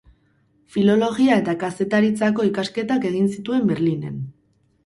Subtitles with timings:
[0.75, 4.19] Filologia eta kazetaritzako ikasketak egin zituen Berlinen.